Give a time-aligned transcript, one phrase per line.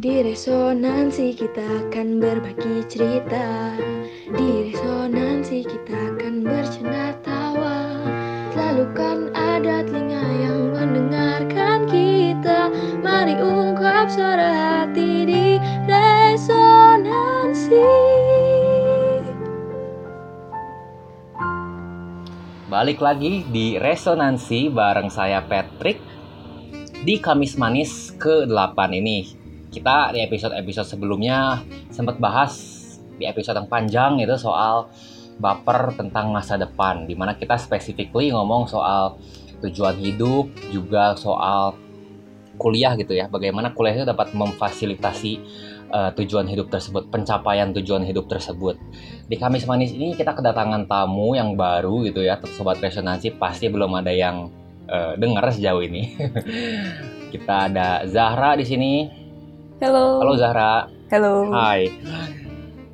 [0.00, 3.76] Di resonansi kita akan berbagi cerita.
[4.32, 8.00] Di resonansi kita akan bercanda tawa.
[8.48, 12.72] Selalu kan ada telinga yang mendengarkan kita.
[13.04, 17.84] Mari ungkap suara hati di resonansi.
[22.72, 26.00] Balik lagi di Resonansi bareng saya Patrick
[27.04, 29.39] di Kamis Manis ke-8 ini.
[29.70, 31.62] Kita di episode-episode sebelumnya
[31.94, 32.52] sempat bahas
[33.14, 34.90] di episode yang panjang itu soal
[35.38, 37.06] baper tentang masa depan.
[37.06, 39.22] Di mana kita specifically ngomong soal
[39.62, 41.78] tujuan hidup juga soal
[42.58, 43.30] kuliah gitu ya.
[43.30, 45.32] Bagaimana kuliah itu dapat memfasilitasi
[45.94, 48.74] uh, tujuan hidup tersebut pencapaian tujuan hidup tersebut.
[49.30, 54.02] Di Kamis Manis ini kita kedatangan tamu yang baru gitu ya sobat resonansi pasti belum
[54.02, 54.50] ada yang
[54.90, 56.10] uh, dengar sejauh ini.
[57.30, 59.19] Kita ada Zahra di sini
[59.80, 61.88] Halo halo Zahra Halo Hai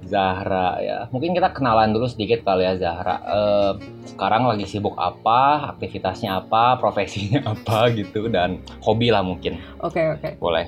[0.07, 3.73] Zahra ya mungkin kita kenalan dulu sedikit kali ya Zahra uh,
[4.07, 10.07] sekarang lagi sibuk apa aktivitasnya apa profesinya apa gitu dan hobi lah mungkin Oke okay,
[10.15, 10.21] oke.
[10.23, 10.33] Okay.
[10.39, 10.67] boleh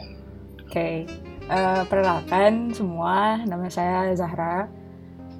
[0.68, 0.74] Oke.
[0.74, 0.94] Okay.
[1.48, 4.68] Uh, perkenalkan semua, nama saya Zahra.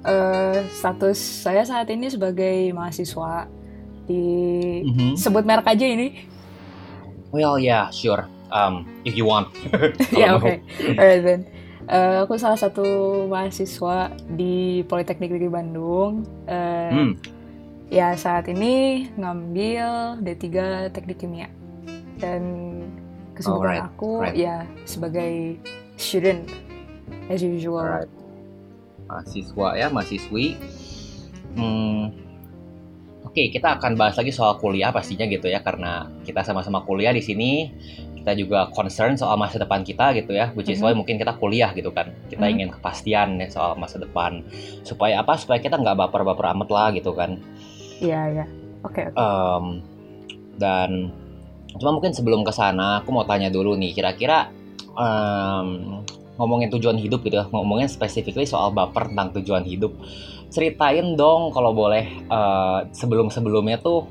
[0.01, 3.45] Uh, status saya saat ini sebagai mahasiswa
[4.09, 4.25] di
[4.89, 5.13] Mhm.
[5.19, 6.25] sebut merek aja ini.
[7.29, 9.49] well yeah sure um, if you want
[10.13, 10.59] Ya oke.
[10.95, 11.41] Alright then.
[11.85, 12.85] Uh, aku salah satu
[13.25, 16.21] mahasiswa di Politeknik Negeri Bandung.
[16.45, 17.11] Uh, Hmm,
[17.89, 20.45] Ya saat ini ngambil D3
[20.93, 21.49] Teknik Kimia
[22.21, 22.41] dan
[23.33, 24.37] kesibukan Alright, aku right.
[24.37, 25.57] ya sebagai
[25.95, 26.45] student
[27.27, 27.81] as usual.
[27.81, 28.11] Alright.
[29.05, 30.53] mahasiswa ya mahasiswi
[31.57, 32.03] hmm,
[33.25, 37.25] oke kita akan bahas lagi soal kuliah pastinya gitu ya karena kita sama-sama kuliah di
[37.25, 37.73] sini
[38.19, 41.71] kita juga concern soal masa depan kita gitu ya which is why mungkin kita kuliah
[41.71, 42.53] gitu kan kita Mhm.
[42.53, 44.43] ingin kepastian ya soal masa depan
[44.83, 47.39] supaya apa supaya kita nggak baper-baper amat lah gitu kan
[47.99, 48.45] Iya ya.
[48.79, 49.15] Oke oke.
[49.15, 49.65] Em,
[50.55, 51.11] dan
[51.75, 54.47] cuma mungkin sebelum ke sana aku mau tanya dulu nih kira-kira
[54.93, 55.67] em,
[56.35, 59.91] ngomongin tujuan hidup gitu ya ngomongin specifically soal baper tentang tujuan hidup
[60.47, 64.07] ceritain dong kalau boleh eh, sebelum-sebelumnya tuh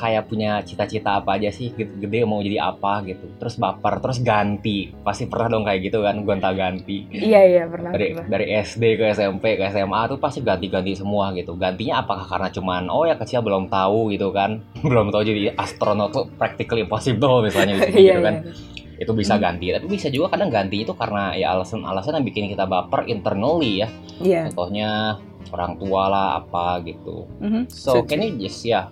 [0.00, 4.16] kayak punya cita-cita apa aja sih gitu gede mau jadi apa gitu terus baper terus
[4.18, 7.92] ganti pasti pernah dong kayak gitu kan gonta ganti Iya iya pernah.
[7.92, 8.26] dari pernah.
[8.26, 12.88] dari SD ke SMP ke SMA tuh pasti ganti-ganti semua gitu gantinya apakah karena cuman
[12.88, 17.76] oh ya kecil belum tahu gitu kan belum tahu jadi astronot tuh practically impossible misalnya
[17.78, 18.52] gitu, Iya gitu kan iya.
[18.98, 19.42] itu bisa Hmm.
[19.42, 23.84] ganti tapi bisa juga kadang ganti itu karena ya alasan-alasan yang bikin kita baper internally
[23.84, 24.48] ya Iya.
[24.48, 27.68] contohnya orang tua lah apa gitu Mhm.
[27.68, 28.06] so Setuju.
[28.06, 28.88] can you just ya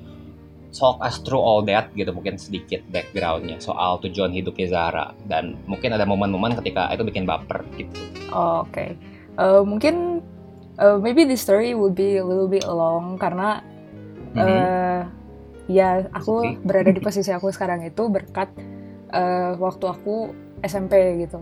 [0.71, 5.93] talk us through all that gitu mungkin sedikit backgroundnya soal tujuan hidupnya Zara dan mungkin
[5.93, 7.97] ada momen-momen ketika itu bikin baper gitu
[8.29, 8.93] Oh, Oke.
[9.34, 10.21] Eh, mungkin
[10.77, 13.65] eh, maybe the story would be a little bit long karena
[14.34, 14.39] Mhm.
[14.39, 15.03] eh,
[15.69, 16.61] ya aku Oke.
[16.61, 18.53] berada di posisi aku sekarang itu berkat
[19.09, 21.41] eh, waktu aku SMP gitu.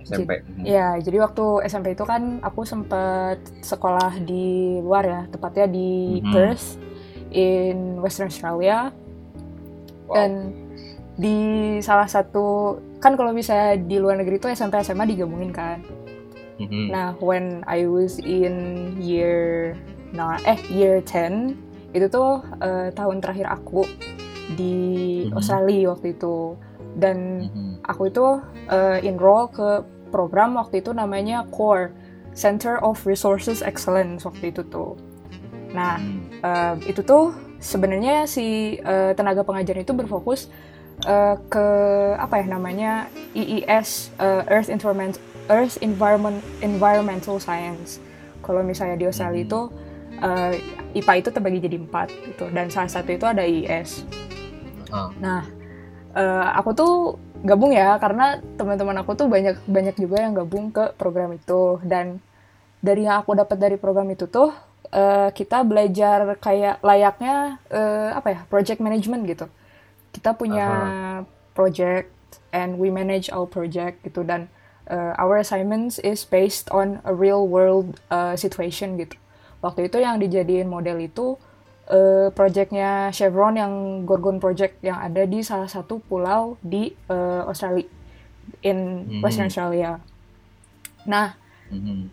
[0.00, 0.64] SMP Mhm.
[0.64, 6.30] Ya, jadi waktu SMP itu kan aku sempat sekolah di luar ya, tepatnya di Mhm.
[6.30, 6.66] Perth
[7.30, 8.92] in Western Australia
[10.08, 10.14] Wow.
[10.16, 10.30] dan
[11.18, 11.36] di
[11.82, 15.84] salah satu kan kalau bisa di luar negeri itu SMP SMA digabungin kan.
[16.56, 16.88] Mhm.
[16.88, 18.54] Nah, when I was in
[18.98, 19.74] year
[20.08, 21.52] nah eh year 10
[21.92, 23.84] itu tuh eh, tahun terakhir aku
[24.56, 24.76] di
[25.28, 25.36] Mhm.
[25.36, 26.56] Australia waktu itu
[26.96, 27.84] dan Mhm.
[27.84, 28.26] aku itu
[28.68, 31.92] eh, enroll ke program waktu itu namanya CORE
[32.32, 34.96] Center of Resources Excellence waktu itu tuh.
[35.72, 36.27] Nah, Mhm.
[36.42, 40.46] Eh, itu tuh sebenarnya si eh, tenaga pengajar itu berfokus
[41.06, 41.66] eh, ke
[42.18, 42.92] apa ya namanya
[43.34, 45.14] EES eh, Earth Environment
[45.48, 47.98] Earth Environment Environmental Science.
[48.44, 49.46] Kalau misalnya di Australia Mhm.
[49.48, 49.60] itu
[50.18, 50.52] eh,
[50.98, 54.02] IPA itu terbagi jadi empat gitu dan salah satu itu ada IES.
[54.90, 55.12] Ah.
[55.20, 55.42] Nah,
[56.16, 56.92] eh, aku tuh
[57.46, 62.18] gabung ya karena teman-teman aku tuh banyak banyak juga yang gabung ke program itu dan
[62.82, 64.50] dari yang aku dapat dari program itu tuh
[64.92, 69.46] eh, kita belajar kayak layaknya eh, apa ya project management gitu.
[70.14, 70.68] Kita punya
[71.52, 72.10] project
[72.52, 74.48] and we manage our project gitu dan
[74.88, 79.14] uh, our assignments is based on a real world uh, situation gitu.
[79.60, 81.36] Waktu itu yang dijadiin model itu
[81.92, 83.72] uh, projectnya Chevron yang
[84.08, 87.84] Gorgon Project yang ada di salah satu pulau di uh, Australia
[88.64, 89.20] in Hmm.
[89.20, 90.00] Western Australia.
[91.04, 91.36] Nah,
[91.68, 92.08] Mhm.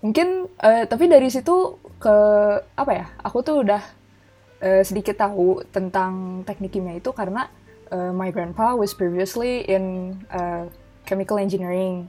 [0.00, 2.16] Mungkin eh, tapi dari situ ke
[2.72, 3.82] apa ya aku tuh udah
[4.58, 7.48] eh, sedikit tahu tentang teknik kimia itu karena
[7.86, 10.64] eh, my grandpa was previously in eh,
[11.04, 12.08] chemical engineering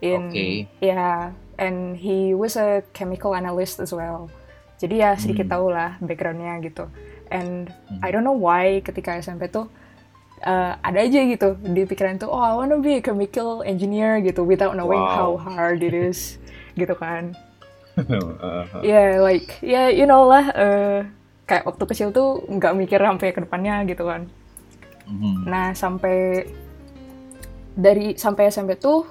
[0.00, 0.48] in Oke.
[0.80, 1.30] yeah
[1.60, 4.32] and he was a chemical analyst as well
[4.80, 5.54] jadi ya sedikit Hmm.
[5.54, 6.88] tahu lah backgroundnya gitu
[7.28, 8.00] and Hmm.
[8.00, 9.68] I don't know why ketika SMP tuh
[10.42, 14.42] uh, ada aja gitu di pikiran tuh oh I wanna be a chemical engineer gitu
[14.42, 15.44] without knowing how Wow.
[15.54, 16.34] hard it is
[16.74, 17.32] gitu kan
[17.92, 21.04] Uh, ya like ya you know lah eh,
[21.44, 24.24] kayak waktu kecil tuh nggak mikir sampai ke depannya gitu kan
[25.04, 25.44] mhm.
[25.44, 26.48] nah sampai
[27.72, 29.04] dari sampai SMP tuh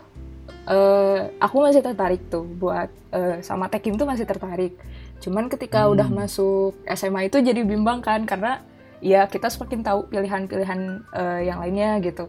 [0.66, 4.74] eh, aku masih tertarik tuh buat eh, sama tekim tuh masih tertarik
[5.22, 5.94] cuman ketika Hmm.
[5.94, 8.66] udah masuk SMA itu jadi bimbang kan karena
[8.98, 10.80] ya kita semakin tahu pilihan-pilihan
[11.14, 12.26] eh, yang lainnya gitu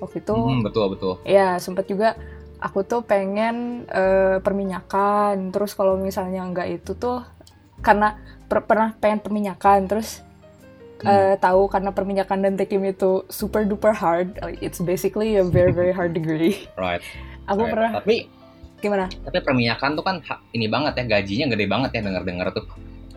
[0.00, 1.12] waktu itu Mhm, betul betul.
[1.24, 2.16] ya sempet juga
[2.58, 7.22] aku tuh pengen eh, perminyakan terus kalau misalnya nggak itu tuh
[7.80, 10.20] karena per- pernah pengen perminyakan terus
[11.04, 11.10] Hmm.
[11.10, 15.74] eh, tahu karena perminyakan dan tekim itu super duper hard like, it's basically a very
[15.74, 17.02] very hard degree Right.
[17.44, 17.72] aku right.
[17.74, 18.16] pernah Tapi
[18.80, 20.16] gimana tapi perminyakan tuh kan
[20.52, 22.64] ini banget ya gajinya gede banget ya denger-denger tuh.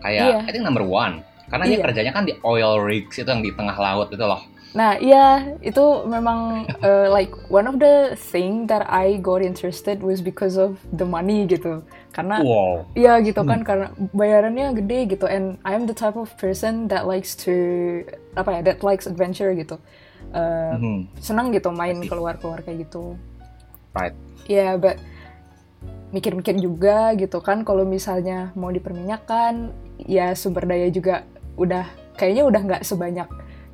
[0.00, 0.36] Kayak Iya.
[0.44, 1.20] I think number one.
[1.48, 1.84] Karena dia Iya.
[1.84, 4.40] kerjanya kan di oil rigs itu yang di tengah laut itu loh.
[4.76, 10.20] Nah iya itu memang eh, like one of the thing that I got interested was
[10.20, 11.80] because of the money gitu
[12.12, 12.84] karena Wow.
[12.92, 13.48] Iya gitu Hmm.
[13.48, 17.54] kan karena bayarannya gede gitu and I'm the type of person that likes to
[18.36, 19.80] apa ya that likes adventure gitu
[20.28, 21.24] Eh, Mhm.
[21.24, 23.16] senang gitu main I keluar-keluar kayak gitu
[23.96, 24.12] Right.
[24.44, 25.00] ya but
[26.12, 29.72] mikir-mikir juga gitu kan kalau misalnya mau diperminyakan
[30.04, 31.24] ya sumber daya juga
[31.56, 33.28] udah kayaknya udah nggak sebanyak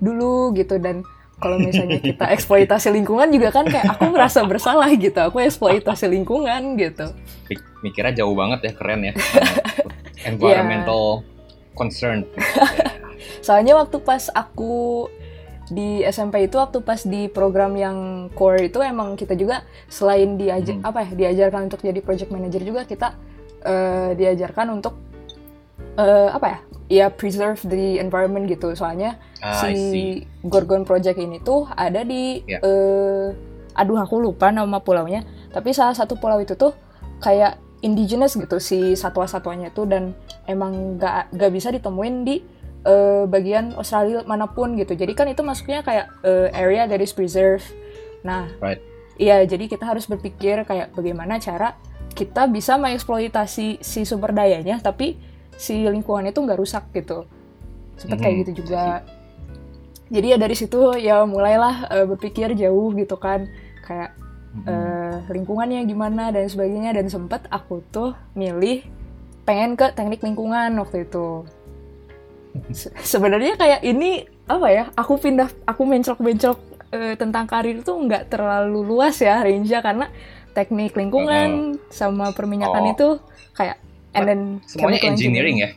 [0.05, 1.01] dulu gitu dan
[1.35, 6.77] kalau misalnya kita eksploitasi lingkungan juga kan kayak aku merasa bersalah gitu aku eksploitasi lingkungan
[6.77, 7.09] gitu
[7.49, 9.13] Mik- Mikirnya jauh banget ya, keren ya.
[10.25, 11.21] Environmental
[11.73, 12.25] concern.
[13.45, 15.09] Soalnya waktu pas aku
[15.69, 17.97] di SMP itu waktu pas di program yang
[18.33, 20.85] core itu emang kita juga selain diajar Hmm.
[20.85, 23.17] apa ya diajarkan untuk jadi project manager juga kita
[23.61, 24.97] eh, diajarkan untuk
[25.97, 30.25] eh, apa ya ya preserve the environment gitu soalnya Ah, si.
[30.41, 32.61] Gorgon project ini tuh ada di Ya.
[32.61, 33.29] eh,
[33.73, 35.21] aduh aku lupa nama pulaunya
[35.51, 36.73] tapi salah satu pulau itu tuh
[37.19, 42.41] kayak indigenous gitu si satwa-satwanya tuh dan emang gak, gak bisa ditemuin di
[42.83, 47.11] eh, bagian Australia mana pun gitu jadi kan itu masuknya kayak eh, area that is
[47.11, 47.65] preserved
[48.21, 48.81] nah Right.
[49.17, 51.77] iya jadi kita harus berpikir kayak bagaimana cara
[52.13, 55.17] kita bisa mengeksploitasi si sumber dayanya tapi
[55.57, 57.25] si lingkungannya tuh nggak rusak gitu.
[57.95, 59.03] Sempet kayak Mhm, gitu juga.
[60.07, 63.47] jadi ya dari situ ya mulailah eh, berpikir jauh gitu kan.
[63.83, 64.13] Kayak
[64.55, 64.67] Mhm.
[64.67, 66.93] eh, lingkungannya gimana dan sebagainya.
[66.93, 68.85] Dan sempet aku tuh milih
[69.43, 71.45] pengen ke teknik lingkungan waktu itu.
[72.71, 76.59] Se- sebenarnya kayak ini apa ya aku pindah aku mencrok-mencrok
[76.91, 80.07] eh, tentang karir tuh nggak terlalu luas ya range karena
[80.53, 82.93] teknik lingkungan sama perminyakan Oh.
[82.93, 83.09] itu
[83.53, 83.81] kayak
[84.15, 85.71] and then Semuanya chemical engineering ya?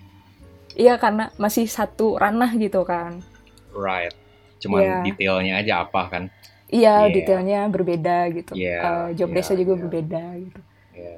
[0.73, 3.21] iya karena masih satu ranah gitu kan
[3.69, 4.13] Right.
[4.57, 4.95] Cuman Iya.
[5.03, 6.23] detailnya aja apa kan?
[6.67, 7.13] iya Yeah.
[7.13, 9.81] detailnya berbeda gitu Yeah, Eh, job yeah, desk juga yeah.
[9.81, 10.61] berbeda gitu
[10.93, 11.15] Iya.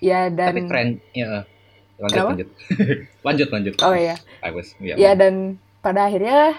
[0.00, 0.88] ya dan Tapi keren.
[1.12, 1.26] Ya.
[1.98, 2.30] Lanjut, Kenapa?
[2.30, 2.48] lanjut.
[3.26, 3.74] lanjut, lanjut.
[3.80, 4.94] oh iya I was, ya.
[4.94, 5.34] ya dan
[5.78, 6.54] pada akhirnya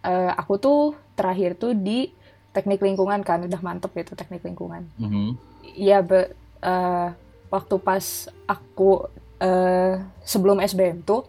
[0.00, 0.80] eh, aku tuh
[1.14, 2.12] terakhir tuh di
[2.50, 5.40] teknik lingkungan kan udah mantep gitu teknik lingkungan Mhm.
[5.74, 6.30] Iya, be-
[6.60, 7.08] eh,
[7.48, 8.04] waktu pas
[8.44, 11.26] aku eh, sebelum SBM tuh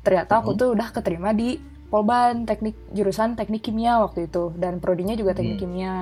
[0.00, 0.58] ternyata aku Mhm.
[0.58, 4.54] tuh udah keterima di Polban teknik jurusan teknik kimia waktu itu.
[4.54, 5.62] Dan prodinya juga teknik Mhm.
[5.62, 5.94] kimia.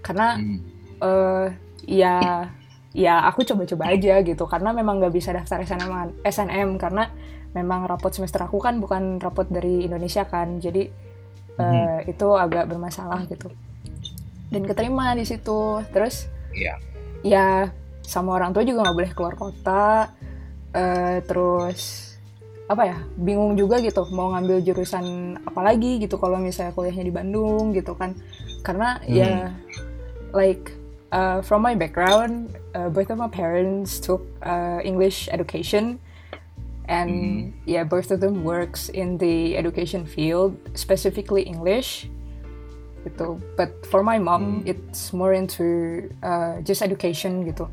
[0.00, 0.58] Karena Hmm.
[0.98, 1.46] eh
[1.84, 2.48] ya
[2.90, 4.44] ya aku coba-coba aja gitu.
[4.44, 5.92] Karena memang nggak bisa daftar SNM
[6.24, 7.12] SNM karena
[7.52, 10.58] memang rapot semester aku kan bukan rapot dari Indonesia kan.
[10.58, 10.88] Jadi
[11.58, 13.50] eh, itu agak bermasalah gitu.
[14.48, 15.82] Dan keterima di situ.
[15.92, 16.74] Terus Iya.
[17.20, 17.46] ya
[18.00, 20.08] sama orang tua juga nggak boleh keluar kota
[20.78, 22.06] eh, terus
[22.68, 27.14] apa ya bingung juga gitu mau ngambil jurusan apa lagi gitu kalau misalnya kuliahnya di
[27.14, 28.14] Bandung gitu kan.
[28.60, 29.50] Karena ya
[30.36, 30.76] like
[31.08, 35.98] uh, from my background uh, both of my parents took uh, English education.
[36.88, 37.68] And Hmm.
[37.68, 42.08] yeah both of them works in the education field specifically English.
[43.04, 43.40] Gitu.
[43.60, 44.72] But for my mom Hmm.
[44.72, 45.64] it's more into
[46.24, 47.68] uh, just education gitu.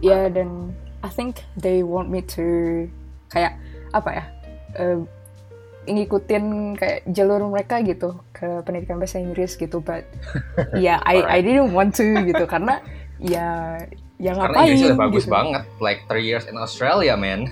[0.00, 2.86] Ya dan I think they want me to
[3.30, 3.60] kayak
[3.94, 4.24] apa ya
[4.78, 4.98] uh,
[5.88, 10.04] ngikutin kayak jalur mereka gitu ke pendidikan bahasa Inggris gitu but
[10.84, 12.84] ya I I didn't want to gitu karena
[13.18, 13.80] ya
[14.18, 15.34] ya Karena ngapain Inggrisnya udah bagus gitu.
[15.34, 15.62] banget.
[15.78, 17.48] Like three years in Australia, man.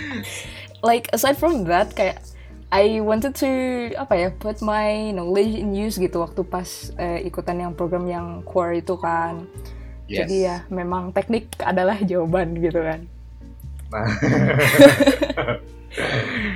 [0.90, 2.20] like aside from that kayak
[2.74, 3.50] I wanted to
[3.94, 8.42] apa ya put my knowledge in use gitu waktu pas eh, ikutan yang program yang
[8.42, 9.46] core itu kan
[10.06, 10.24] Yes.
[10.24, 13.00] Jadi ya memang teknik adalah jawaban gitu kan.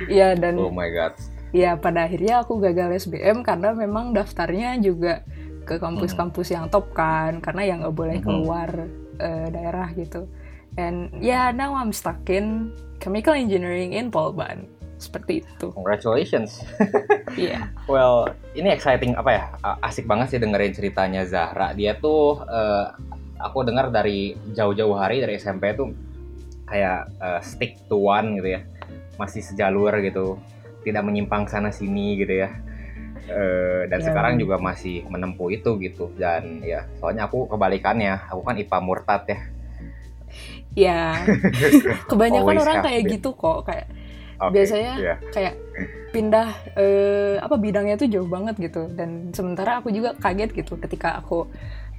[0.05, 1.17] Iya dan oh my god.
[1.49, 5.25] ya pada akhirnya aku gagal SBM karena memang daftarnya juga
[5.65, 8.25] ke kampus-kampus yang top kan karena yang nggak boleh Mhm.
[8.25, 8.69] keluar
[9.17, 10.25] eh, daerah gitu.
[10.73, 14.65] And yeah, now I'm stuck in chemical engineering in Polban.
[14.97, 15.73] Seperti itu.
[15.73, 16.61] Congratulations.
[17.31, 17.71] Iya.
[17.87, 19.43] Well, ini exciting apa ya?
[19.79, 21.71] Asik banget sih dengerin ceritanya Zahra.
[21.71, 22.85] Dia tuh eh,
[23.41, 25.91] aku dengar dari jauh-jauh hari dari SMP tuh
[26.65, 28.61] kayak eh, stick to one gitu ya.
[29.17, 30.37] Masih sejalur gitu.
[30.81, 32.49] Tidak menyimpang sana sini gitu ya.
[33.27, 34.05] Eh, dan Ya.
[34.09, 36.09] sekarang juga masih menempuh itu gitu.
[36.15, 38.17] Dan ya, soalnya aku kebalikannya.
[38.29, 39.39] Aku kan IPA murtad ya.
[40.71, 41.01] Ya.
[42.09, 43.13] Kebanyakan Always orang kayak been.
[43.19, 43.87] gitu kok kayak
[44.41, 45.15] Oke, Biasanya iya.
[45.29, 45.53] kayak
[46.09, 51.21] pindah eh, apa bidangnya tuh jauh banget gitu dan sementara aku juga kaget gitu ketika
[51.21, 51.45] aku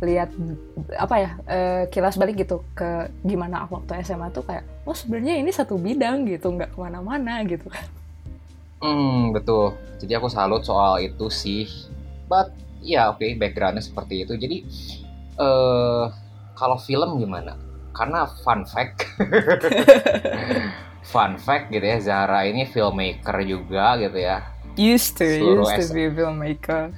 [0.03, 0.31] lihat
[0.99, 5.39] apa ya eh, kilas balik gitu ke gimana aku waktu SMA tuh kayak oh sebenarnya
[5.39, 7.87] ini satu bidang gitu nggak ke mana-mana gitu kan
[8.83, 9.79] Hmm, betul.
[10.03, 11.71] Jadi aku salut soal itu sih.
[12.27, 12.51] But
[12.83, 14.35] ya oke, backgroundnya seperti itu.
[14.35, 14.67] Jadi
[15.39, 16.05] eh
[16.59, 17.55] kalau film gimana?
[17.95, 19.07] Karena fun fact,
[21.15, 24.43] fun fact gitu ya, Zara ini filmmaker juga gitu ya.
[24.77, 26.97] used to Seluruh used to be a filmmaker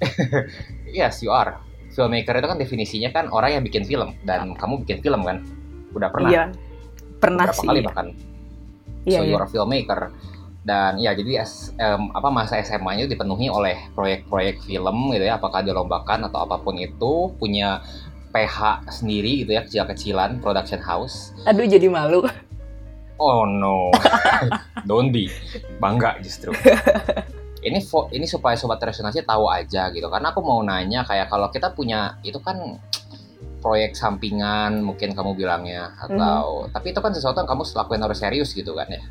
[0.96, 1.60] Yes, you are.
[1.92, 5.44] Filmmaker itu kan definisinya kan orang yang bikin film dan kamu bikin film kan?
[5.92, 6.30] Udah pernah?
[6.32, 6.44] iya
[7.22, 7.86] pernah Berapa sih kali iya.
[7.86, 8.06] bahkan?
[9.06, 9.30] iya, so iya.
[9.34, 10.10] you're a filmmaker
[10.62, 11.42] dan ya jadi
[11.74, 16.78] em, apa masa SMA-nya dipenuhi oleh proyek-proyek film gitu ya apakah dilombakan atau apa pun
[16.78, 17.82] itu punya
[18.30, 22.22] PH sendiri gitu ya kecil-kecilan production house aduh jadi malu
[23.18, 23.90] oh no
[24.88, 25.26] don't be
[25.82, 26.54] bangga justru
[27.62, 30.10] ini fo- ini supaya sobat resonansi tahu aja gitu.
[30.10, 32.58] Karena aku mau nanya kayak kalau kita punya itu kan
[33.62, 38.50] proyek sampingan mungkin kamu bilangnya atau tapi itu kan sesuatu yang kamu lakuin harus serius
[38.50, 39.02] gitu kan ya.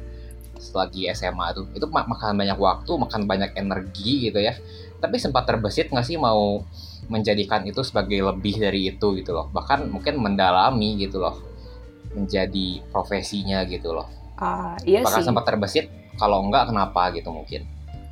[0.59, 4.53] Selagi SMA tuh itu ma- makan banyak waktu makan banyak energi gitu ya.
[4.99, 6.61] Tapi sempat terbesit nggak sih mau
[7.07, 9.47] menjadikan itu sebagai lebih dari itu gitu loh.
[9.55, 11.39] Bahkan mungkin mendalami gitu loh
[12.11, 14.07] menjadi profesinya gitu loh.
[14.35, 15.27] Ah, iya Apakah sih.
[15.31, 15.85] sempat terbesit?
[16.19, 17.63] Kalau enggak, kenapa gitu mungkin?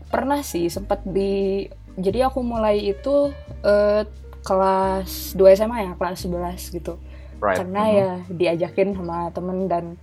[0.09, 3.29] Pernah sih sempat di jadi aku mulai itu
[3.61, 4.03] eh,
[4.41, 6.97] kelas 2 SMA ya kelas 11 gitu
[7.39, 7.55] Right.
[7.55, 7.95] karena Mhm.
[7.95, 9.95] ya diajakin sama temen dan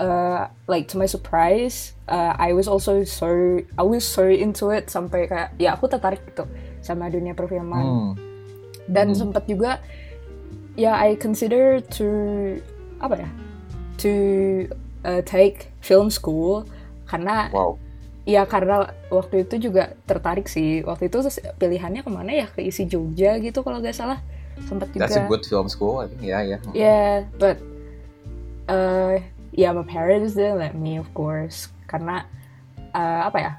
[0.00, 3.28] uh, like to my surprise uh, I was also so
[3.76, 6.48] I was so into it sampai kayak ya aku tertarik gitu
[6.80, 8.12] sama dunia perfilman Hmm.
[8.88, 9.16] dan Mhm.
[9.20, 9.84] sempat juga
[10.74, 12.08] ya I consider to
[13.04, 13.30] apa ya
[14.00, 14.10] to
[15.04, 16.64] uh, take film school
[17.04, 17.76] karena Wow.
[18.22, 21.26] Ya karena waktu itu juga tertarik sih waktu itu
[21.58, 24.22] pilihannya ke mana ya ke isi Jogja gitu kalau nggak salah
[24.68, 26.04] sempat juga That's a good film school.
[26.04, 26.22] I think.
[26.22, 26.58] Ya, ya.
[26.70, 27.58] Yeah, but
[28.68, 29.18] uh,
[29.50, 32.28] yeah, my parents didn't let me, of course, karena
[32.94, 33.52] uh, apa ya?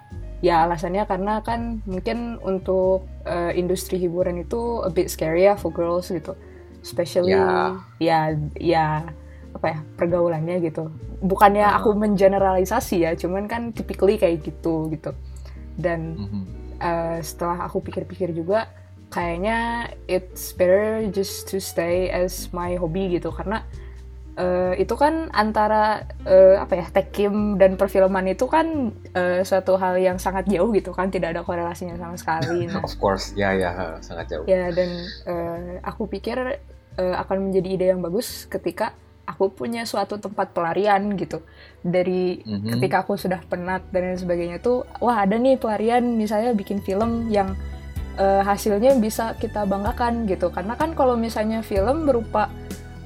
[0.43, 5.71] Ya alasannya karena kan mungkin untuk uh, industri hiburan itu a bit scary ya for
[5.71, 6.35] girls gitu,
[6.83, 7.79] especially Ya.
[8.03, 8.19] ya
[8.59, 8.87] ya
[9.63, 10.91] apa ya pergaulannya gitu.
[11.23, 11.79] Bukannya Ah.
[11.79, 15.15] aku mengeneralisasi ya, cuman kan typically kayak gitu gitu.
[15.79, 16.19] Dan
[16.83, 18.67] uh, setelah aku pikir-pikir juga
[19.07, 23.61] kayaknya it's better just to stay as my hobby gitu karena
[24.35, 30.01] uh, itu kan antara uh, apa ya tekim dan perfilman itu kan uh, suatu hal
[30.01, 34.01] yang sangat jauh gitu kan tidak ada korelasinya sama sekali nah Of course, ya ya
[34.01, 34.45] sangat jauh.
[34.49, 34.89] ya dan
[35.29, 36.57] uh, aku pikir
[36.97, 41.39] uh, akan menjadi ide yang bagus ketika aku punya suatu tempat pelarian gitu
[41.79, 42.75] dari Mhm.
[42.75, 47.27] ketika aku sudah penat dan lain sebagainya tuh wah ada nih pelarian misalnya bikin film
[47.27, 47.55] yang
[48.13, 52.45] eh, hasilnya bisa kita banggakan gitu karena kan kalau misalnya film berupa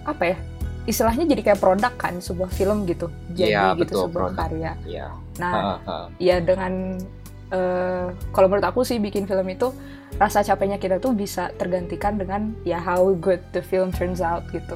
[0.04, 0.38] apa ya
[0.84, 4.36] istilahnya jadi kayak produk kan sebuah film gitu jadi Iya, gitu betul, sebuah produk.
[4.38, 5.08] karya Iya.
[5.38, 5.98] nah Ha, ha.
[6.18, 7.00] ya dengan
[7.48, 9.72] eh, kalau menurut aku sih bikin film itu
[10.16, 14.76] rasa capeknya kita tuh bisa tergantikan dengan ya how good the film turns out gitu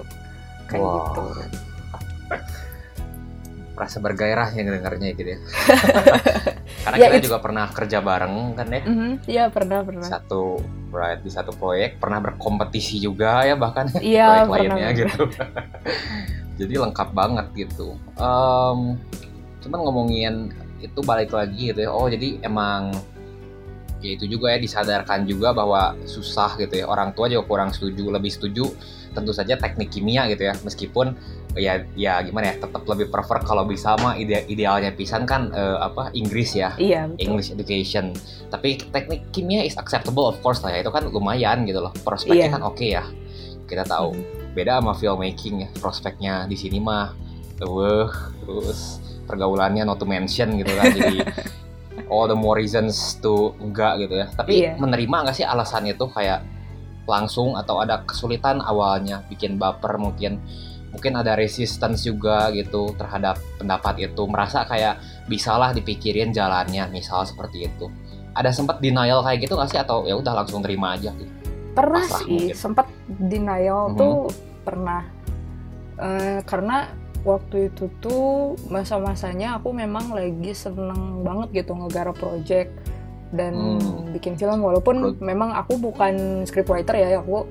[0.71, 0.95] kayak Wow.
[1.03, 1.21] gitu
[3.71, 5.39] Rasa bergairah yang dengarnya gitu ya.
[6.85, 8.81] Karena Ya, kita it's- juga pernah kerja bareng kan ya.
[8.85, 10.61] Mhm, iya pernah pernah Satu
[10.91, 15.21] right di satu proyek pernah berkompetisi juga ya bahkan iya proyek pernah lainnya gitu.
[16.57, 17.97] Jadi lengkap banget gitu.
[18.15, 18.79] Em,
[19.61, 20.33] cuman ngomongin
[20.77, 21.89] itu balik lagi gitu ya.
[21.89, 22.93] Oh jadi emang
[23.97, 26.85] ya itu juga ya disadarkan juga bahwa susah gitu ya.
[26.85, 28.69] Orang tua juga kurang setuju, lebih setuju
[29.11, 30.53] tentu saja teknik kimia gitu ya.
[30.57, 31.13] Meskipun
[31.53, 35.77] ya ya gimana ya tetap lebih prefer kalau bisa mah ide idealnya pisan kan eh,
[35.77, 36.71] apa Inggris ya.
[36.75, 37.19] iya betul.
[37.21, 38.15] English education.
[38.47, 40.79] Tapi teknik kimia is acceptable of course lah ya.
[40.79, 41.91] Itu kan lumayan gitu loh.
[42.01, 42.53] Prospeknya Iya.
[42.53, 43.03] kan oke ya.
[43.65, 44.11] Kita tahu.
[44.11, 44.39] Mhm.
[44.51, 47.15] beda sama filmmaking ya prospeknya di sini mah
[47.63, 48.11] wah
[48.43, 51.23] terus pergaulannya not to mention gitu kan jadi
[52.11, 54.75] all the more reasons to enggak gitu ya tapi Iya.
[54.75, 56.43] menerima nggak sih alasan itu kayak
[57.11, 60.39] langsung atau ada kesulitan awalnya bikin baper mungkin
[60.91, 64.23] mungkin ada resistance juga gitu terhadap pendapat itu.
[64.27, 67.87] Merasa kayak bisalah dipikirin jalannya misal seperti itu.
[68.31, 69.79] Ada sempat denial kayak gitu nggak sih?
[69.79, 71.31] Atau ya udah langsung terima aja gitu?
[71.71, 72.55] Pernah pasrah sih mungkin.
[72.55, 73.97] sempat denial Mhm.
[73.99, 74.17] tuh
[74.67, 75.03] pernah.
[75.95, 76.91] Eh, karena
[77.23, 82.73] waktu itu tuh masa-masanya aku memang lagi seneng banget gitu ngegarap project
[83.31, 84.11] dan Hmm.
[84.11, 87.47] bikin film walaupun Pro- memang aku bukan scriptwriter ya aku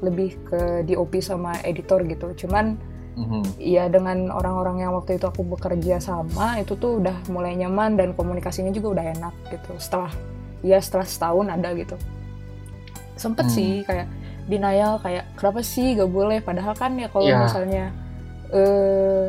[0.00, 2.78] lebih ke DOP sama editor gitu cuman
[3.14, 3.58] Mhm.
[3.58, 8.10] ya dengan orang-orang yang waktu itu aku bekerja sama itu tuh udah mulai nyaman dan
[8.10, 10.10] komunikasinya juga udah enak gitu setelah
[10.60, 11.94] ya setelah setahun ada gitu
[13.14, 13.54] sempet Hmm.
[13.54, 14.10] sih kayak
[14.44, 17.38] denial kayak kenapa sih gak boleh padahal kan ya kalau Iya.
[17.40, 17.84] misalnya
[18.50, 19.24] eh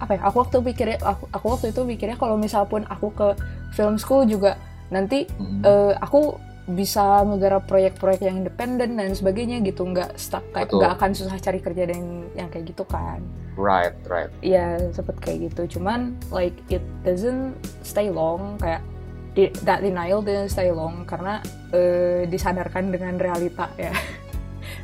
[0.00, 3.28] apa ya aku waktu pikirnya aku, aku waktu itu pikirnya kalau misal pun aku ke
[3.70, 4.56] film school juga
[4.90, 5.62] nanti Mhm.
[5.62, 6.36] eh, aku
[6.70, 9.82] bisa ngegarap proyek-proyek yang independen dan sebagainya gitu.
[9.82, 10.78] Nggak stuck kayak Betul.
[10.78, 13.18] nggak akan susah cari kerja dan yang kayak gitu kan.
[13.54, 14.30] Right right.
[14.38, 15.78] Ya sempet kayak gitu.
[15.78, 18.54] Cuman like it doesn't stay long.
[18.56, 18.86] Kayak
[19.34, 23.90] di- that denial didn't stay long karena eh, disadarkan dengan realita ya.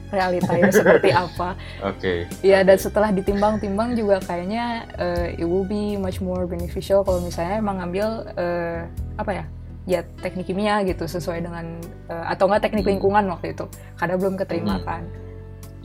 [0.07, 1.55] Realitanya seperti apa.
[1.83, 7.19] Oke ya dan setelah ditimbang-timbang juga kayaknya eh, it will be much more beneficial kalau
[7.21, 8.81] misalnya emang ngambil eh,
[9.15, 9.45] apa ya
[9.87, 11.79] ya teknik kimia gitu sesuai dengan
[12.11, 12.93] eh, atau enggak teknik Hmm.
[12.99, 13.65] lingkungan waktu itu
[13.95, 14.85] karena belum keterima Hmm.
[14.85, 15.03] kan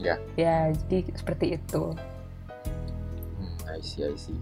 [0.02, 0.18] Ya.
[0.34, 1.94] ya jadi seperti itu
[3.38, 4.34] Hmm, I see, I see.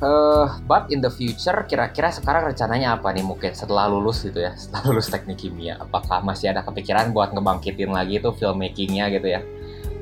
[0.00, 4.56] Eh, but in the future, kira-kira sekarang rencananya apa nih mungkin setelah lulus gitu ya,
[4.56, 9.44] setelah lulus teknik kimia, apakah masih ada kepikiran buat ngebangkitin lagi itu filmmakingnya gitu ya?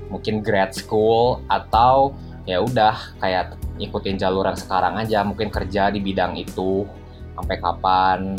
[0.07, 2.15] Mungkin grad school atau
[2.47, 6.87] ya udah kayak ikutin jalur yang sekarang aja, mungkin kerja di bidang itu
[7.39, 8.35] sampai kapan?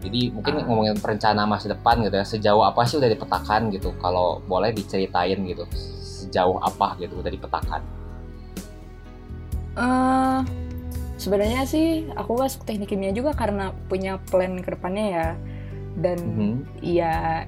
[0.00, 0.62] Jadi mungkin Ah.
[0.62, 3.90] ngomongin perencana masa depan gitu ya, sejauh apa sih udah dipetakan gitu?
[3.98, 7.82] Kalau boleh diceritain gitu, sejauh apa gitu udah dipetakan?
[9.76, 10.40] eh
[11.20, 15.28] sebenarnya sih aku masuk teknik kimia juga karena punya plan ke depannya ya
[16.00, 16.54] dan Mhm.
[16.80, 17.44] ya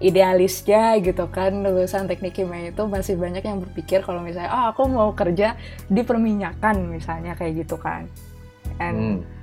[0.00, 4.88] idealisnya gitu kan lulusan teknik kimia itu masih banyak yang berpikir kalau misalnya ah aku
[4.88, 5.52] mau kerja
[5.88, 8.08] di perminyakan misalnya kayak gitu kan
[8.80, 9.35] and Hmm.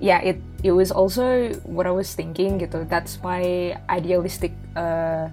[0.00, 2.88] Yeah it it was also what I was thinking gitu.
[2.88, 5.28] That's my idealistic uh,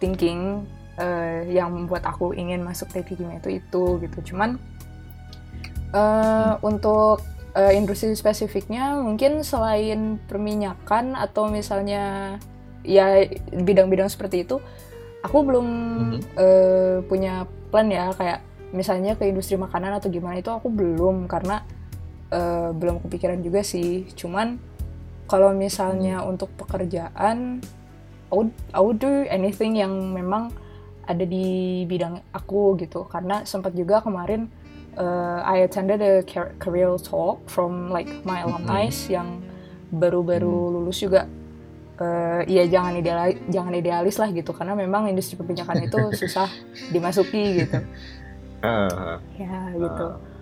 [0.00, 0.64] thinking
[0.96, 4.18] uh, yang membuat aku ingin masuk teknik kimia itu itu gitu.
[4.32, 4.56] Cuman
[5.92, 7.20] uh, untuk
[7.56, 12.36] uh, industri spesifiknya mungkin selain perminyakan atau misalnya
[12.86, 14.62] ya bidang-bidang seperti itu
[15.20, 16.18] aku belum Mhm.
[16.38, 18.12] uh, punya plan ya.
[18.16, 18.40] Kayak
[18.72, 21.26] misalnya ke industri makanan atau gimana itu aku belum.
[21.26, 21.60] Karena
[22.32, 24.06] uh, belum kepikiran juga sih.
[24.14, 24.58] Cuman
[25.26, 27.60] kalau misalnya untuk pekerjaan
[28.26, 30.50] I would, I would do anything yang memang
[31.06, 33.06] ada di bidang aku gitu.
[33.06, 34.50] Karena sempat juga kemarin
[34.98, 39.42] uh, I attended a car- career talk from like my alumni yang
[39.94, 41.30] baru-baru lulus juga.
[41.96, 44.50] Uh, ya jangan idealis jangan idealis lah gitu.
[44.50, 46.50] Karena memang industri perminyakan itu susah
[46.90, 47.78] dimasuki gitu.
[48.66, 49.16] Heeh.
[49.38, 50.06] ya gitu.
[50.18, 50.35] Iya.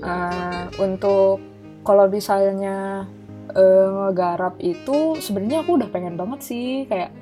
[0.00, 1.40] Uh, untuk
[1.84, 3.04] kalau misalnya
[3.52, 7.12] uh, ngegarap itu sebenarnya aku udah pengen banget sih kayak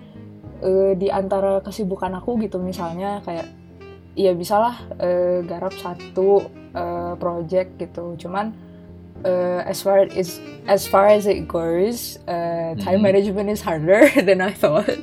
[0.62, 3.50] uh, di antara kesibukan aku gitu misalnya kayak
[4.14, 8.54] ya bisalah uh, garap satu uh, project gitu cuman
[9.22, 13.10] uh, as far as as far as it goes uh, time Mhm.
[13.10, 14.86] management is harder than I thought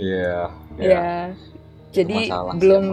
[0.00, 0.48] Iya.
[0.80, 1.36] ya
[1.90, 2.86] jadi masalah belum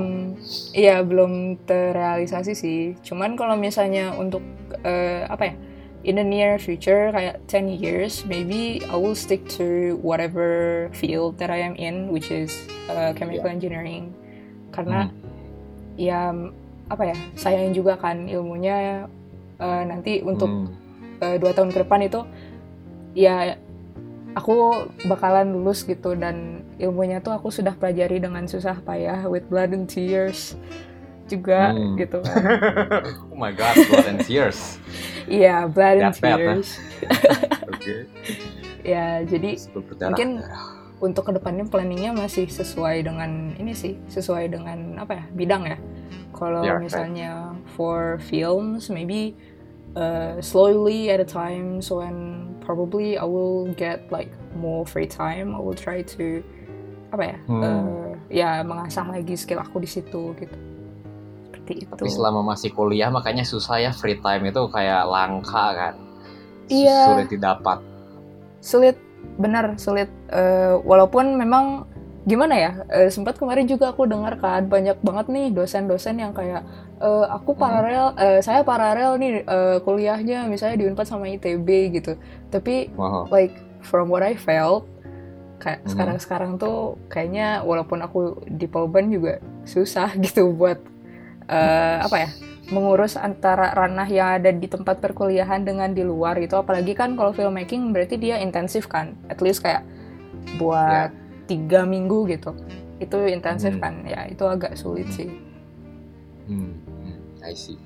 [0.74, 2.82] ya belum terrealisasi sih.
[3.06, 4.42] Cuman kalau misalnya untuk
[4.82, 5.56] eh, apa ya
[6.08, 11.54] in the near future kayak 10 years maybe I will stick to whatever field that
[11.54, 12.54] I am in which is
[12.90, 14.14] uh, chemical engineering.
[14.74, 15.14] Karena
[15.98, 16.34] ya
[16.88, 19.06] apa ya sayang juga kan ilmunya
[19.60, 20.70] eh, nanti untuk Hmm.
[21.20, 22.22] eh, dua tahun ke depan itu
[23.18, 23.58] ya
[24.38, 29.74] aku bakalan lulus gitu dan ilmunya tuh aku sudah pelajari dengan susah payah with blood
[29.74, 30.54] and tears
[31.28, 32.00] juga Hmm.
[32.00, 32.40] gitu kan
[33.32, 34.80] oh my god, blood and tears.
[35.28, 36.80] iya blood and That tears
[37.74, 38.08] Oke.
[38.82, 39.60] ya jadi.
[39.76, 40.44] Mungkin-
[40.98, 45.78] untuk ke depannya planningnya masih sesuai dengan ini sih sesuai dengan apa ya bidang ya
[46.34, 46.90] kalau Yeah, right.
[46.90, 47.32] misalnya
[47.78, 49.38] for films maybe
[49.94, 55.54] uh, slowly at a time so when probably I will get like more free time
[55.54, 56.42] I will try to
[57.08, 57.62] apa ya Hmm.
[57.62, 60.58] uh, ya mengasah lagi skill aku di situ gitu
[61.48, 65.94] seperti itu Tapi selama masih kuliah makanya susah ya free time itu kayak langka kan.
[66.68, 67.00] Iya.
[67.08, 67.80] Sulit didapat.
[68.60, 68.98] sulit
[69.36, 71.88] benar sulit Eh, walaupun memang
[72.24, 76.68] gimana ya eh, sempat kemarin juga aku dengar kan banyak banget nih dosen-dosen yang kayak
[77.00, 77.62] eh, aku Hmm.
[77.62, 83.32] paralel eh, saya paralel nih eh, kuliahnya misalnya di Unpad sama ITB gitu tapi Wow.
[83.32, 84.84] like from what I felt
[85.58, 85.90] kayak Mhm.
[85.92, 90.80] sekarang-sekarang tuh kayaknya walaupun aku di Polban juga susah gitu buat
[91.48, 92.30] eh, apa ya
[92.68, 96.60] mengurus antara ranah yang ada di tempat perkuliahan dengan di luar gitu.
[96.60, 99.16] Apalagi kan kalau filmmaking berarti dia intensif kan.
[99.32, 99.88] At least kayak
[100.60, 101.16] buat
[101.48, 102.52] tiga minggu gitu.
[103.00, 103.84] Itu intensif Hmm.
[103.84, 103.94] kan.
[104.04, 105.32] Ya itu agak sulit sih.
[106.48, 107.80] Hmm, hmm, I see.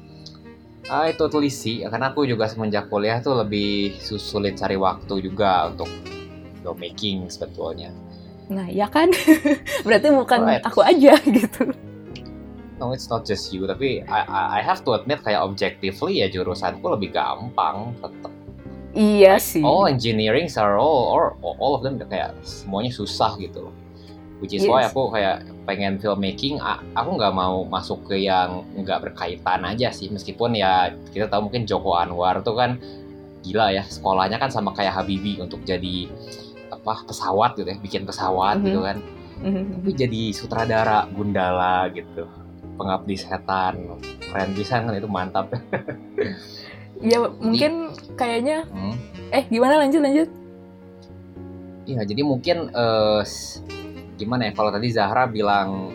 [0.90, 5.88] I totally see, karena aku juga semenjak kuliah tuh lebih sulit cari waktu juga untuk
[6.62, 7.89] filmmaking sebetulnya.
[8.47, 9.08] nah ya kan
[9.88, 10.63] berarti bukan Right.
[10.63, 11.71] aku aja gitu
[12.76, 16.28] No, it's not just you, tapi I, I, I have to admit kayak objectively ya
[16.28, 18.34] jurusanku lebih gampang tetap.
[18.97, 23.69] iya sih All engineering are all or all of them kayak semuanya susah gitu.
[24.41, 24.97] Which is why Yes.
[24.97, 26.58] aku kayak pengen filmmaking,
[26.97, 30.10] aku nggak mau masuk ke yang nggak berkaitan aja sih.
[30.10, 32.82] Meskipun ya kita tahu mungkin Joko Anwar tuh kan
[33.45, 36.10] gila ya sekolahnya kan sama kayak Habibie untuk jadi
[36.82, 38.65] apa pesawat gitu ya, bikin pesawat Mhm.
[38.65, 38.98] gitu kan.
[39.41, 42.26] Tapi jadi sutradara Gundala gitu,
[42.76, 45.50] pengabdi setan, keren bisa kan itu mantap.
[47.02, 48.94] ya mungkin kayaknya Hmm.
[49.30, 50.30] eh gimana lanjut lanjut
[51.82, 52.70] Iya, jadi mungkin
[53.26, 53.65] s-
[54.13, 55.89] gimana ya kalau tadi Zahra bilang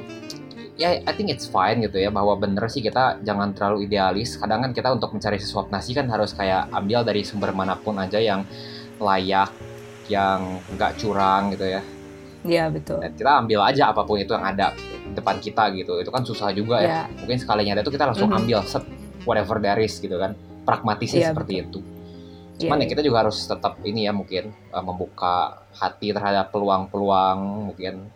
[0.75, 4.35] ya I think it's fine gitu ya bahwa bener sih kita jangan terlalu idealis.
[4.35, 7.97] Kadang kan kita untuk mencari sesuatu nasi kan harus kayak ambil dari sumber mana pun
[7.97, 8.43] aja yang
[8.99, 9.55] layak,
[10.07, 10.41] yang
[10.73, 11.83] nggak curang gitu ya.
[12.47, 14.71] ya betul Dan kita ambil aja apa pun itu yang ada
[15.13, 15.99] depan kita gitu.
[15.99, 17.03] Itu kan susah juga ya.
[17.11, 18.39] ya Mungkin sekalinya ada tuh kita langsung Mhm.
[18.39, 18.85] ambil set
[19.27, 20.39] whatever there is gitu kan.
[20.63, 21.79] Pragmatisnya Iya, seperti itu.
[22.57, 27.39] ya, Cuman ya kita juga harus tetap ini ya mungkin uh, membuka hati terhadap peluang-peluang
[27.67, 28.15] mungkin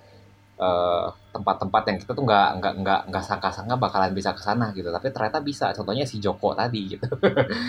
[0.56, 4.88] uh, tempat-tempat yang kita tuh nggak nggak nggak nggak sangka-sangka bakalan bisa ke sana gitu
[4.88, 7.06] tapi ternyata bisa contohnya si Joko tadi gitu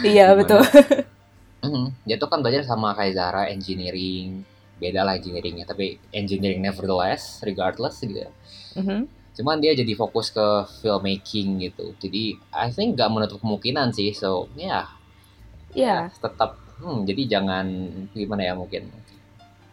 [0.03, 0.59] iya betul
[1.61, 1.93] Mhm.
[2.03, 4.41] dia tuh kan belajar sama kayak Zara engineering.
[4.81, 8.31] Beda lah engineeringnya tapi engineering nevertheless regardless gitu ya.
[8.75, 9.07] Mhm.
[9.31, 10.43] cuman dia jadi fokus ke
[10.79, 11.95] filmmaking gitu.
[11.97, 14.91] Jadi I think nggak menutup kemungkinan sih so ya.
[15.71, 17.65] Ya tetap hmm, jadi jangan
[18.11, 18.91] gimana ya mungkin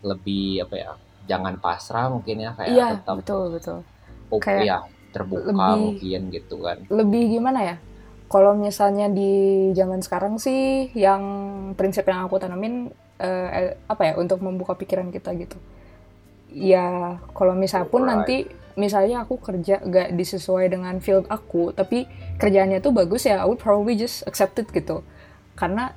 [0.00, 0.90] lebih apa ya
[1.26, 3.78] jangan pasrah mungkin ya kayak iya tetap betul betul.
[4.30, 4.78] oh, Kayak ya
[5.10, 6.78] terbuka lebih- mungkin gitu kan.
[6.86, 7.76] lebih gimana ya
[8.28, 9.32] kalau misalnya di
[9.72, 11.22] zaman sekarang sih yang
[11.74, 15.56] prinsip yang aku tanamin eh, apa ya untuk membuka pikiran kita gitu
[16.52, 18.12] ya kalau misal pun Alright.
[18.24, 18.36] nanti
[18.78, 22.06] misalnya aku kerja gak disesuai dengan field aku tapi
[22.38, 25.02] kerjaannya tuh bagus ya I would probably just accept it gitu
[25.58, 25.92] karena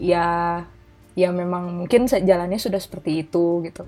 [0.00, 0.64] ya
[1.12, 3.84] ya memang mungkin jalannya sudah seperti itu gitu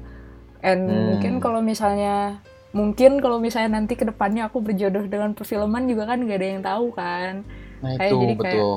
[0.61, 1.04] and Hmm.
[1.16, 2.38] mungkin kalau misalnya
[2.76, 6.62] mungkin kalau misalnya nanti ke depannya aku berjodoh dengan perfilman juga kan gak ada yang
[6.62, 7.46] tahu kan
[7.85, 8.75] nah Kayak itu jadi kayak- betul.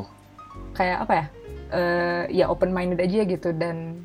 [0.73, 1.25] kayak apa ya?
[1.69, 4.03] Eh, ya open minded aja gitu dan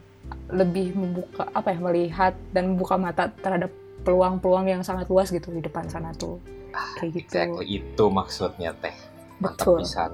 [0.48, 3.70] lebih membuka apa ya melihat dan membuka mata terhadap
[4.02, 6.38] peluang-peluang yang sangat luas gitu di depan sana tuh.
[6.96, 7.26] Kayak gitu.
[7.28, 7.66] exactly.
[7.68, 8.94] Itu maksudnya teh.
[9.38, 9.76] Mantap betul.
[9.78, 10.12] pisan.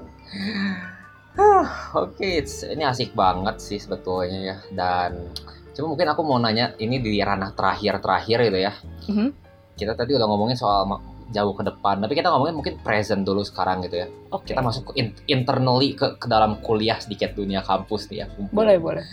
[1.31, 4.57] Huh, oke it's- ini asik banget sih sebetulnya ya.
[4.69, 5.31] Dan
[5.71, 8.73] cuma mungkin aku mau nanya ini di ranah terakhir-terakhir gitu ya.
[9.05, 9.29] Mhm.
[9.73, 10.83] kita tadi udah ngomongin soal
[11.29, 14.91] jauh ke depan tapi kita ngomongin mungkin present dulu sekarang gitu ya oke kita masuk
[14.91, 18.27] ke in- internally ke, ke dalam kuliah sedikit dunia kampus nih ya.
[18.49, 19.05] boleh boleh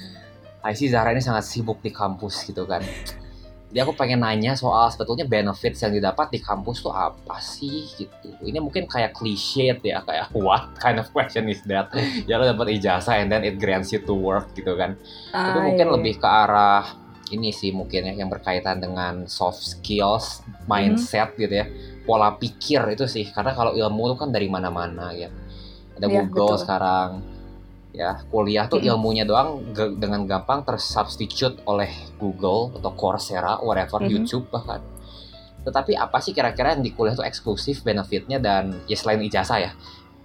[0.66, 2.82] I see Zahra ini sangat sibuk di kampus gitu kan.
[3.70, 8.34] Jadi aku pengen nanya soal sebetulnya benefits yang didapat di kampus tuh apa sih gitu.
[8.42, 11.86] Ini mungkin kayak cliche ya kayak what kind of question is that?
[12.26, 14.98] ya lo dapat ijazah and then it grants you to work gitu kan.
[15.30, 15.94] Tapi Ah, mungkin iya.
[15.94, 16.82] lebih ke arah
[17.30, 21.66] ini sih mungkin ya yang berkaitan dengan soft skills, mindset gitu ya,
[22.06, 23.26] pola pikir itu sih.
[23.28, 25.28] Karena kalau ilmu itu kan dari mana-mana ya.
[25.98, 26.62] Ada Iya, Google betul.
[26.62, 27.10] sekarang.
[27.96, 31.88] Ya, kuliah tuh ilmunya doang dengan gampang tersubstitute oleh
[32.20, 34.10] Google atau Coursera, whatever, Mhm.
[34.12, 34.84] YouTube bahkan.
[35.64, 39.72] Tetapi apa sih kira-kira yang di kuliah tuh eksklusif benefitnya dan ya selain ijazah ya,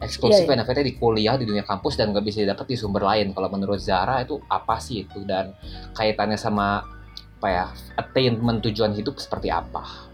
[0.03, 0.51] eksklusif Iya, iya.
[0.51, 3.31] benefitnya di kuliah di dunia kampus dan nggak bisa didapat di sumber lain.
[3.31, 5.55] Kalau menurut Zara itu apa sih itu dan
[5.95, 6.83] kaitannya sama
[7.39, 7.65] apa ya
[7.95, 10.10] attainment tujuan hidup seperti apa?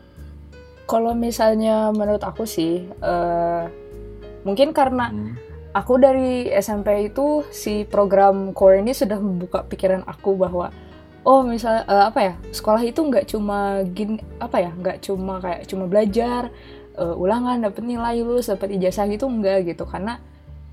[0.88, 3.64] Kalau misalnya menurut aku sih eh,
[4.48, 5.36] mungkin karena Hmm.
[5.76, 10.72] aku dari SMP itu si program core ini sudah membuka pikiran aku bahwa
[11.28, 15.68] oh misal eh, apa ya sekolah itu nggak cuma gin apa ya nggak cuma kayak
[15.68, 16.48] cuma belajar
[16.96, 19.84] eh, ulangan dapat nilai lulus dapat ijazah gitu enggak gitu.
[19.84, 20.18] Karena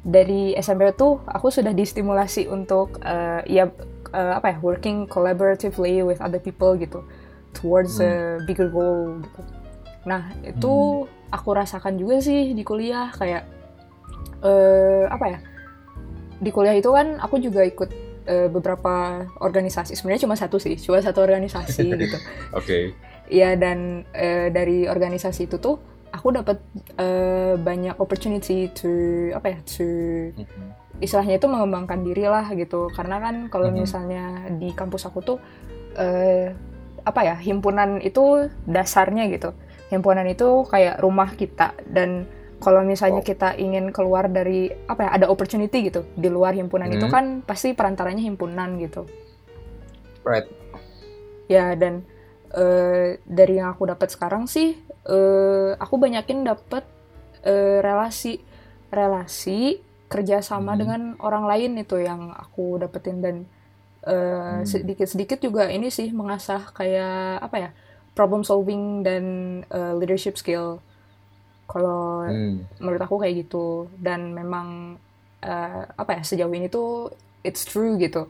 [0.05, 3.67] dari SMP tuh aku sudah distimulasi untuk eh, ya
[4.15, 7.03] eh, apa ya working collaboratively with other people gitu
[7.51, 9.41] towards a bigger goal gitu
[10.05, 13.45] nah itu aku rasakan juga sih di kuliah kayak
[14.45, 15.39] eh apa ya
[16.39, 17.91] di kuliah itu kan aku juga ikut
[18.25, 22.19] eh, beberapa organisasi sebenarnya cuma satu sih cuma satu organisasi gitu.
[22.53, 22.93] Oke.
[23.25, 25.81] ya dan eh, dari organisasi itu tuh
[26.13, 26.61] aku dapat
[27.01, 28.93] eh, banyak opportunity to
[29.33, 29.89] apa ya to
[31.01, 32.87] istilahnya itu mengembangkan diri lah gitu.
[32.93, 33.77] Karena kan kalau Mhm.
[33.81, 35.39] misalnya di kampus aku tuh
[35.97, 36.53] eh,
[37.03, 39.53] apa ya himpunan itu dasarnya gitu
[39.89, 42.25] himpunan itu kayak rumah kita dan
[42.59, 43.27] kalau misalnya Oh.
[43.27, 47.13] kita ingin keluar dari apa ya ada opportunity gitu di luar himpunan itu Mhm.
[47.13, 49.05] kan pasti perantaranya himpunan gitu
[50.25, 50.49] Right.
[51.47, 52.05] ya dan
[52.55, 56.87] eh, dari yang aku dapat sekarang sih eh, aku banyakin dapat
[57.43, 58.41] eh, relasi
[58.89, 60.81] relasi kerjasama Hmm.
[60.81, 63.37] dengan orang lain itu yang aku dapetin dan
[64.05, 64.69] Hmm.
[64.69, 67.71] sedikit-sedikit juga ini sih mengasah kayak apa ya
[68.15, 69.25] problem solving dan
[69.69, 70.79] eh, leadership skill.
[71.67, 72.65] Kalau Hmm.
[72.81, 73.89] menurut aku kayak gitu.
[73.99, 74.99] Dan memang
[75.45, 77.13] eh, apa ya sejauh ini tuh
[77.45, 78.29] it's true gitu.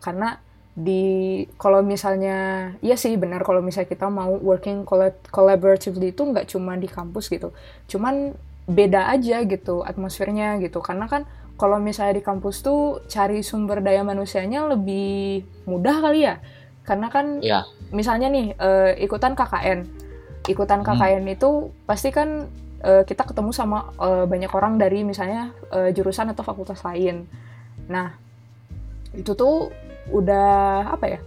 [0.00, 0.40] Karena
[0.74, 6.48] di kalau misalnya ya sih benar kalau misalnya kita mau working colla- collaboratively itu nggak
[6.50, 7.52] cuma di kampus gitu.
[7.86, 8.32] Cuman
[8.64, 10.80] beda aja gitu atmosfernya gitu.
[10.80, 11.28] Karena kan
[11.60, 16.40] kalau misalnya di kampus tuh cari sumber daya manusianya lebih mudah kali ya
[16.84, 17.64] karena kan Iya.
[17.90, 19.88] misalnya nih eh, ikutan KKN
[20.44, 20.86] ikutan Hmm.
[20.90, 21.50] KKN itu
[21.82, 22.44] pasti kan
[22.80, 27.24] eh, kita ketemu sama eh, banyak orang dari misalnya eh, jurusan atau fakultas lain.
[27.88, 28.12] Nah,
[29.12, 29.72] itu tuh
[30.08, 31.20] udah apa ya?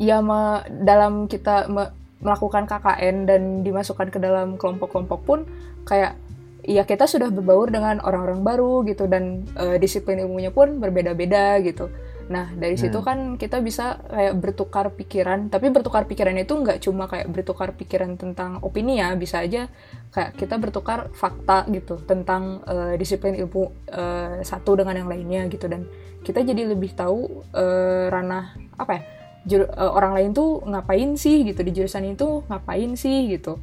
[0.00, 5.38] Ya me- dalam kita me- melakukan KKN dan dimasukkan ke dalam kelompok-kelompok pun
[5.84, 6.18] kayak
[6.60, 11.86] ya kita sudah berbaur dengan orang-orang baru gitu dan eh, disiplin ilmunya pun berbeda-beda gitu.
[12.30, 13.06] Nah, dari situ Hmm.
[13.06, 18.14] kan kita bisa kayak bertukar pikiran, tapi bertukar pikiran itu nggak cuma kayak bertukar pikiran
[18.14, 19.66] tentang opini ya, bisa aja
[20.14, 25.66] kayak kita bertukar fakta gitu tentang eh, disiplin ilmu eh, satu dengan yang lainnya gitu
[25.66, 25.90] dan
[26.22, 29.02] kita jadi lebih tahu eh, ranah apa ya
[29.50, 33.58] jur- eh, orang lain tuh ngapain sih gitu di jurusan itu ngapain sih gitu.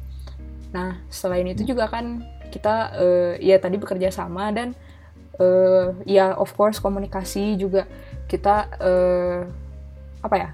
[0.76, 2.20] Nah selain itu juga kan
[2.52, 4.76] kita eh, ya tadi bekerja sama dan
[5.40, 7.88] eh, ya of course komunikasi juga
[8.28, 9.40] kita eh,
[10.22, 10.50] apa ya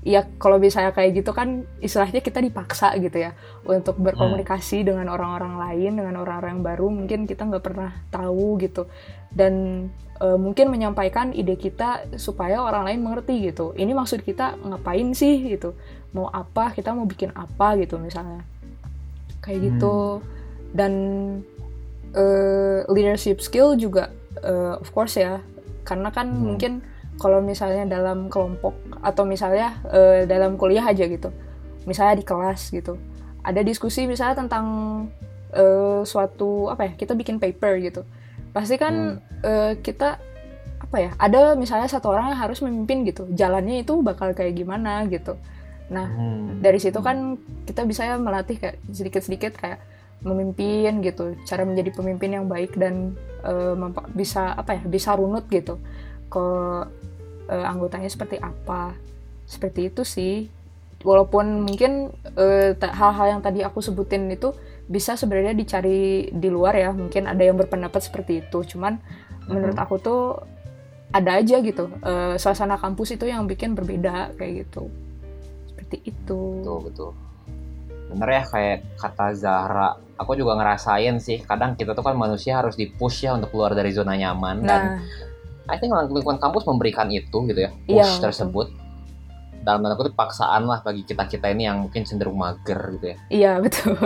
[0.00, 3.36] ya kalau misalnya kayak gitu kan istilahnya kita dipaksa gitu ya
[3.68, 8.88] untuk berkomunikasi dengan orang-orang lain dengan orang-orang yang baru mungkin kita nggak pernah tahu gitu.
[9.28, 15.12] Dan eh, mungkin menyampaikan ide kita supaya orang lain mengerti gitu ini maksud kita ngapain
[15.12, 15.76] sih gitu
[16.16, 18.40] mau apa kita mau bikin apa gitu misalnya.
[19.44, 20.24] Kayak gitu.
[20.72, 20.92] Dan
[22.16, 24.08] eh, leadership skill juga
[24.40, 25.44] eh, of course ya
[25.84, 26.56] karena kan Hmm.
[26.56, 26.72] mungkin
[27.20, 28.72] kalau misalnya dalam kelompok
[29.04, 31.28] atau misalnya eh, dalam kuliah aja gitu
[31.84, 32.96] misalnya di kelas gitu
[33.44, 34.66] ada diskusi misalnya tentang
[35.52, 38.02] eh, suatu apa ya kita bikin paper gitu.
[38.52, 40.20] Pasti kan eh, kita
[40.80, 45.06] apa ya ada misalnya satu orang yang harus memimpin gitu jalannya itu bakal kayak gimana
[45.08, 45.40] gitu.
[45.88, 46.60] Nah Hmm.
[46.60, 49.80] dari situ kan kita bisa ya melatih kayak sedikit-sedikit kayak
[50.20, 53.16] memimpin gitu cara menjadi pemimpin yang baik dan
[53.72, 55.80] mempa- bisa apa ya bisa runut gitu
[56.28, 56.44] ke
[57.50, 58.94] eh, anggotanya seperti apa.
[59.44, 60.46] Seperti itu sih.
[61.02, 64.54] Walaupun mungkin eh, hal-hal yang tadi aku sebutin itu
[64.86, 66.94] bisa sebenarnya dicari di luar ya.
[66.94, 68.62] Mungkin ada yang berpendapat seperti itu.
[68.62, 68.96] Cuman
[69.50, 70.22] menurut aku tuh
[71.10, 71.90] ada aja gitu.
[72.06, 74.86] Eh, suasana kampus itu yang bikin berbeda kayak gitu.
[75.74, 76.40] Seperti itu.
[76.62, 77.12] Betul, betul.
[78.10, 82.74] Bener ya kayak kata Zahra, aku juga ngerasain sih, kadang kita tuh kan manusia harus
[82.74, 85.29] dipush ya untuk keluar dari zona nyaman dan nah
[85.70, 88.22] I think lingkungan kampus memberikan itu gitu ya, push betul.
[88.26, 88.66] tersebut.
[89.60, 93.16] Dalam tanda kutip paksaan lah bagi kita-kita ini yang mungkin cenderung mager gitu ya.
[93.28, 93.92] iya betul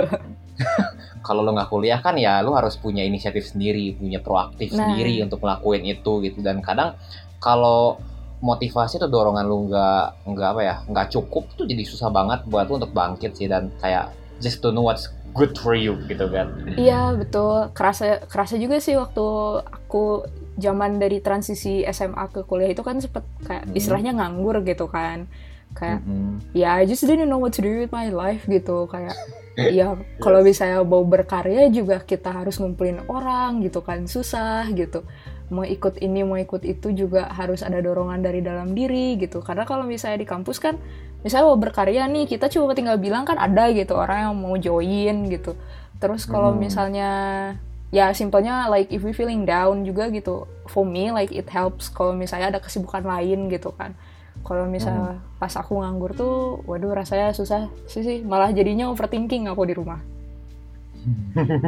[1.22, 4.84] Kalau lo nggak kuliah kan ya lo harus punya inisiatif sendiri, punya proaktif Nah.
[4.84, 6.38] sendiri untuk ngelakuin itu gitu.
[6.38, 6.98] Dan kadang
[7.38, 7.96] kalau
[8.38, 12.68] motivasi atau dorongan lu nggak nggak apa ya nggak cukup tuh jadi susah banget buat
[12.68, 16.52] lu untuk bangkit sih dan kayak just to know what's good for you gitu kan.
[16.76, 19.24] Iya betul kerasa kerasa juga sih waktu
[19.64, 23.74] aku zaman dari transisi SMA ke kuliah itu kan sempet kayak Hmm.
[23.74, 25.26] istilahnya nganggur gitu kan
[25.74, 26.54] kayak Mhm.
[26.54, 29.18] ya I just didn't know what to do with my life gitu kayak
[29.74, 35.02] ya kalau misalnya mau berkarya juga kita harus ngumpulin orang gitu kan susah gitu
[35.50, 39.62] mau ikut ini mau ikut itu juga harus ada dorongan dari dalam diri gitu karena
[39.62, 40.78] kalau misalnya di kampus kan
[41.20, 45.26] misalnya mau berkarya nih kita cuma tinggal bilang kan ada gitu orang yang mau join
[45.26, 45.54] gitu
[45.98, 46.62] terus kalau Hmm.
[46.62, 47.10] misalnya
[47.94, 52.10] ya simpelnya like if we feeling down juga gitu for me like it helps kalau
[52.10, 53.94] misalnya ada kesibukan lain gitu kan.
[54.42, 58.18] Kalau misalnya pas aku nganggur tuh waduh rasanya susah sih sih.
[58.26, 60.02] Malah jadinya overthinking aku di rumah.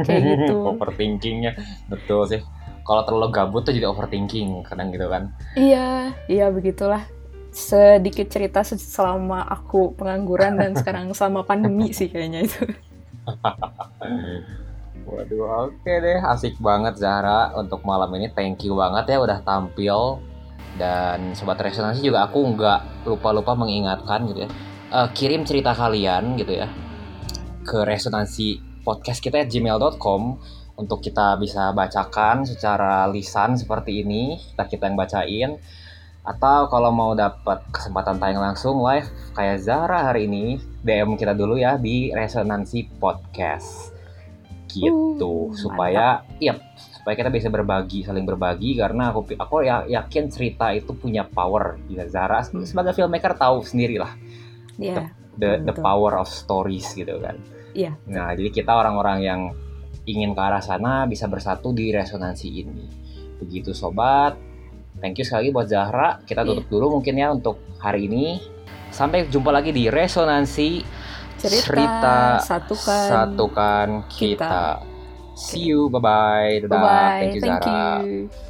[0.03, 0.59] Kayak gitu.
[0.75, 1.55] overthinkingnya
[1.87, 2.43] betul sih.
[2.83, 5.31] Kalau terlalu gabut tuh jadi overthinking kadang gitu kan.
[5.55, 7.07] Iya iya begitulah.
[7.55, 12.67] Sedikit cerita se- selama aku pengangguran dan sekarang selama pandemi sih kayaknya itu
[15.07, 18.27] Waduh, oke deh, asik banget Zahra untuk malam ini.
[18.27, 20.19] Thank you banget ya udah tampil.
[20.77, 24.49] Dan sobat resonansi juga aku nggak lupa-lupa mengingatkan gitu ya.
[24.87, 26.71] Eh, kirim cerita kalian gitu ya
[27.67, 30.39] ke resonansi podcast kita at gmail.com
[30.79, 35.51] untuk kita bisa bacakan secara lisan seperti ini kita kita yang bacain
[36.23, 41.59] atau kalau mau dapat kesempatan tayang langsung live kayak Zara hari ini DM kita dulu
[41.59, 43.96] ya di resonansi podcast
[44.67, 45.51] gitu.
[45.51, 46.59] Uh, supaya iya
[46.93, 48.75] supaya kita bisa berbagi saling berbagi.
[48.75, 51.79] Karena aku aku ya yakin cerita itu punya power.
[51.87, 52.63] Ya Zara Hmm.
[52.67, 54.11] sebagai filmmaker tahu sendiri lah
[54.77, 55.83] Iya the the Betul.
[55.85, 57.37] power of stories gitu kan.
[57.77, 57.93] Iya.
[58.09, 59.41] nah jadi kita orang-orang yang
[60.09, 62.85] ingin ke arah sana bisa bersatu di resonansi ini.
[63.37, 64.33] Begitu sobat.
[64.97, 66.17] Thank you sekali buat Zahra.
[66.25, 68.41] Kita tutup dulu mungkin ya untuk hari ini.
[68.89, 70.81] Sampai jumpa lagi di resonansi
[71.39, 74.41] cerita, satukan satukan kita.
[74.43, 74.65] kita.
[75.37, 78.01] See you, bye bye, dadah, bye bye thank you thank Zahra.
[78.01, 78.46] you